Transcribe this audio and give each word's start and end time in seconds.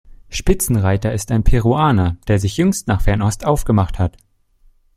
Spitzenreiter 0.29 1.13
ist 1.13 1.29
ein 1.29 1.43
Peruaner, 1.43 2.17
der 2.27 2.39
sich 2.39 2.57
jüngst 2.57 2.87
nach 2.87 3.01
Fernost 3.01 3.45
aufgemacht 3.45 3.99
hat. 3.99 4.17